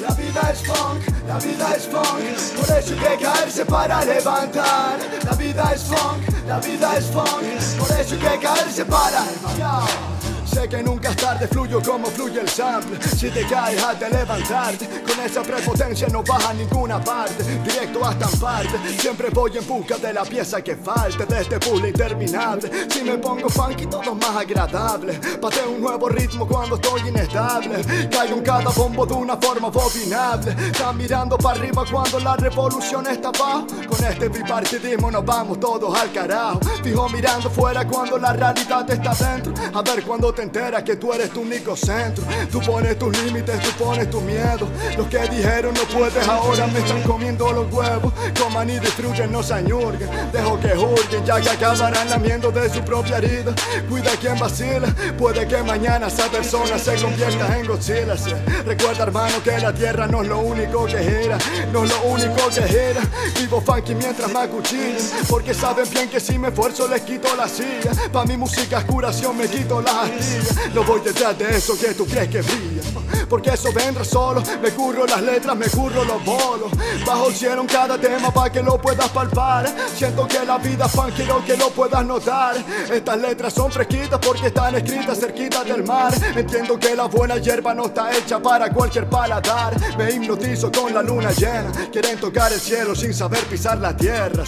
La 0.00 0.10
vida 0.10 0.50
es 0.52 0.62
funk, 0.62 1.00
la 1.26 1.38
vida 1.38 1.74
es 1.74 1.86
funk, 1.86 2.56
por 2.56 2.76
eso 2.76 2.94
hay 2.94 3.16
que 3.16 3.24
caerse 3.24 3.64
para 3.64 4.04
levantar. 4.04 4.98
La 5.24 5.32
vida 5.32 5.72
es 5.74 5.84
funk, 5.84 6.35
la 6.46 6.60
vida 6.60 6.96
es 6.96 7.06
funk, 7.06 7.78
por 7.78 7.98
eso 7.98 8.14
hay 8.14 8.20
que 8.20 8.38
caerse 8.38 8.84
para. 8.84 9.24
Sé 10.56 10.68
que 10.68 10.82
nunca 10.82 11.10
es 11.10 11.16
tarde, 11.16 11.46
fluyo 11.48 11.82
como 11.82 12.06
fluye 12.06 12.40
el 12.40 12.48
sample. 12.48 12.98
Si 13.02 13.28
te 13.28 13.44
caes, 13.46 13.82
has 13.82 13.98
de 14.00 14.08
levantarte. 14.08 14.88
Con 15.02 15.20
esa 15.22 15.42
prepotencia 15.42 16.08
no 16.08 16.22
vas 16.22 16.46
a 16.46 16.54
ninguna 16.54 17.02
parte. 17.02 17.42
Directo 17.62 18.02
hasta 18.04 18.26
parte. 18.38 18.78
Siempre 18.98 19.28
voy 19.30 19.58
en 19.58 19.66
busca 19.66 19.98
de 19.98 20.12
la 20.14 20.24
pieza 20.24 20.62
que 20.62 20.76
falte 20.76 21.26
de 21.26 21.42
este 21.42 21.58
puzzle 21.58 21.88
interminable. 21.88 22.70
Si 22.88 23.02
me 23.02 23.18
pongo 23.18 23.50
funky, 23.50 23.86
todo 23.86 24.14
más 24.14 24.36
agradable. 24.36 25.14
Pateo 25.40 25.72
un 25.72 25.80
nuevo 25.82 26.08
ritmo 26.08 26.46
cuando 26.46 26.76
estoy 26.76 27.08
inestable. 27.08 28.08
Caigo 28.10 28.36
en 28.36 28.42
cada 28.42 28.70
bombo 28.70 29.04
de 29.04 29.14
una 29.14 29.36
forma 29.36 29.68
abominable. 29.68 30.56
Está 30.68 30.92
mirando 30.92 31.36
para 31.36 31.58
arriba 31.58 31.84
cuando 31.90 32.20
la 32.20 32.36
revolución 32.36 33.06
está 33.08 33.28
abajo. 33.28 33.66
Con 33.88 34.04
este 34.06 34.28
bipartidismo 34.28 35.10
nos 35.10 35.24
vamos 35.24 35.60
todos 35.60 35.94
al 35.98 36.10
carajo. 36.12 36.35
Fijo 36.82 37.08
mirando 37.08 37.50
fuera 37.50 37.86
cuando 37.86 38.18
la 38.18 38.32
realidad 38.32 38.88
está 38.90 39.14
dentro. 39.14 39.54
A 39.72 39.82
ver 39.82 40.02
cuando 40.04 40.32
te 40.32 40.42
enteras 40.42 40.82
que 40.82 40.96
tú 40.96 41.12
eres 41.12 41.30
tu 41.30 41.40
único 41.40 41.76
centro. 41.76 42.24
Tú 42.50 42.60
pones 42.60 42.98
tus 42.98 43.16
límites, 43.22 43.60
tú 43.60 43.84
pones 43.84 44.10
tu 44.10 44.20
miedo. 44.20 44.68
Los 44.96 45.06
que 45.08 45.18
dijeron 45.28 45.74
no 45.74 45.82
puedes 45.96 46.26
ahora 46.28 46.66
me 46.66 46.80
están 46.80 47.02
comiendo 47.02 47.52
los 47.52 47.72
huevos. 47.72 48.12
Coman 48.38 48.70
y 48.70 48.78
destruyen, 48.78 49.32
no 49.32 49.42
se 49.42 49.54
añurguen. 49.54 50.08
Dejo 50.32 50.60
que 50.60 50.70
juzguen, 50.70 51.24
ya 51.24 51.40
que 51.40 51.50
acabarán 51.50 52.10
lamiendo 52.10 52.50
de 52.50 52.68
su 52.72 52.80
propia 52.82 53.18
herida. 53.18 53.54
Cuida 53.88 54.10
quien 54.20 54.38
vacila, 54.38 54.88
puede 55.18 55.46
que 55.48 55.62
mañana 55.62 56.08
esa 56.08 56.28
persona 56.30 56.78
se 56.78 56.96
convierta 56.96 57.58
en 57.58 57.66
Godzilla. 57.66 58.14
Recuerda, 58.64 59.04
hermano, 59.04 59.42
que 59.42 59.58
la 59.58 59.72
tierra 59.72 60.06
no 60.06 60.22
es 60.22 60.28
lo 60.28 60.38
único 60.40 60.86
que 60.86 60.98
gira, 60.98 61.38
no 61.72 61.84
es 61.84 61.90
lo 61.90 62.02
único 62.02 62.48
que 62.48 62.62
gira. 62.62 63.00
Vivo 63.40 63.60
funky 63.60 63.94
mientras 63.94 64.30
me 64.30 64.40
acuchillan, 64.40 65.02
porque 65.28 65.54
saben 65.54 65.88
bien 65.90 66.08
que 66.08 66.20
si 66.26 66.38
me 66.38 66.48
esfuerzo 66.48 66.88
les 66.88 67.02
quito 67.02 67.34
la 67.36 67.48
silla. 67.48 67.92
Pa' 68.12 68.24
mi 68.24 68.36
música 68.36 68.78
es 68.78 68.84
curación, 68.84 69.36
me 69.36 69.48
quito 69.48 69.80
las 69.80 69.94
astillas. 69.94 70.74
No 70.74 70.82
voy 70.82 71.00
detrás 71.00 71.38
de 71.38 71.56
eso 71.56 71.78
que 71.78 71.94
tú 71.94 72.04
crees 72.04 72.28
que 72.28 72.42
brilla. 72.42 72.82
Porque 73.28 73.50
eso 73.50 73.72
vendrá 73.72 74.04
solo. 74.04 74.42
Me 74.60 74.70
curro 74.70 75.06
las 75.06 75.22
letras, 75.22 75.56
me 75.56 75.68
curro 75.68 76.04
los 76.04 76.24
bolos. 76.24 76.70
Bajo 77.06 77.28
el 77.28 77.34
cielo 77.34 77.60
en 77.62 77.66
cada 77.68 77.98
tema 77.98 78.32
para 78.32 78.50
que 78.50 78.62
lo 78.62 78.80
puedas 78.80 79.08
palpar. 79.10 79.72
Siento 79.94 80.26
que 80.26 80.44
la 80.44 80.58
vida 80.58 80.88
fan 80.88 81.12
quiero 81.12 81.44
que 81.44 81.56
lo 81.56 81.70
puedas 81.70 82.04
notar. 82.04 82.56
Estas 82.90 83.18
letras 83.20 83.52
son 83.52 83.70
fresquitas 83.70 84.18
porque 84.18 84.48
están 84.48 84.74
escritas 84.74 85.18
cerquita 85.18 85.62
del 85.62 85.84
mar. 85.84 86.12
Entiendo 86.34 86.78
que 86.78 86.94
la 86.96 87.04
buena 87.04 87.36
hierba 87.36 87.74
no 87.74 87.86
está 87.86 88.12
hecha 88.16 88.40
para 88.40 88.70
cualquier 88.70 89.08
paladar. 89.08 89.74
Me 89.96 90.10
hipnotizo 90.10 90.72
con 90.72 90.92
la 90.92 91.02
luna 91.02 91.30
llena. 91.30 91.70
Quieren 91.92 92.18
tocar 92.18 92.52
el 92.52 92.60
cielo 92.60 92.94
sin 92.94 93.14
saber 93.14 93.44
pisar 93.44 93.78
la 93.78 93.96
tierra. 93.96 94.44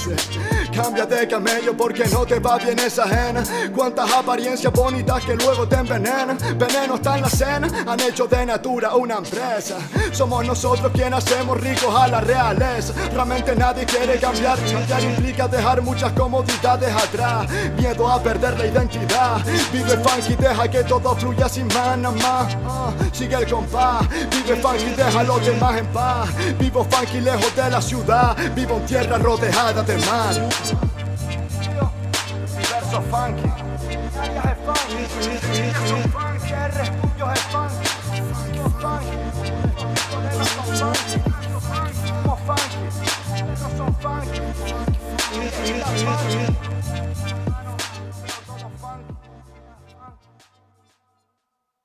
Cambia 0.80 1.06
de 1.06 1.26
camello 1.26 1.76
porque 1.76 2.04
no 2.06 2.24
te 2.24 2.38
va 2.38 2.56
bien 2.56 2.78
esa 2.78 3.02
ajena. 3.02 3.42
Cuántas 3.74 4.12
apariencias 4.12 4.72
bonitas 4.72 5.24
que 5.24 5.34
luego 5.34 5.66
te 5.66 5.74
envenenan. 5.74 6.38
Veneno 6.56 6.94
está 6.94 7.16
en 7.16 7.22
la 7.22 7.28
cena, 7.28 7.68
han 7.84 7.98
hecho 7.98 8.28
de 8.28 8.46
natura 8.46 8.94
una 8.94 9.16
empresa. 9.16 9.76
Somos 10.12 10.46
nosotros 10.46 10.92
quienes 10.94 11.24
hacemos 11.24 11.60
ricos 11.60 11.92
a 11.92 12.06
la 12.06 12.20
realeza. 12.20 12.92
Realmente 13.12 13.56
nadie 13.56 13.84
quiere 13.86 14.20
cambiar. 14.20 14.56
Cambiar 14.58 15.02
implica 15.02 15.48
dejar 15.48 15.82
muchas 15.82 16.12
comodidades 16.12 16.94
atrás. 16.94 17.50
Miedo 17.76 18.08
a 18.08 18.22
perder 18.22 18.56
la 18.56 18.66
identidad. 18.66 19.44
Vive 19.72 19.96
funky, 19.98 20.36
deja 20.36 20.70
que 20.70 20.84
todo 20.84 21.16
fluya 21.16 21.48
sin 21.48 21.66
más 21.68 21.98
más. 21.98 22.56
Ah, 22.68 22.92
sigue 23.12 23.34
el 23.34 23.50
compás. 23.50 24.08
Vive 24.30 24.54
funky, 24.62 24.90
deja 24.96 25.24
los 25.24 25.44
demás 25.44 25.76
en 25.76 25.86
paz. 25.88 26.28
Vivo 26.56 26.86
funky 26.88 27.20
lejos 27.20 27.54
de 27.56 27.68
la 27.68 27.82
ciudad. 27.82 28.36
Vivo 28.54 28.76
en 28.76 28.86
tierra 28.86 29.18
rodeada 29.18 29.82
de 29.82 29.96
mar. 30.06 30.67
Father. 46.08 46.47